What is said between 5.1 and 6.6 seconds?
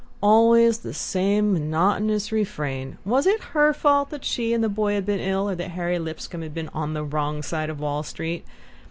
ill? Or that Harry Lipscomb had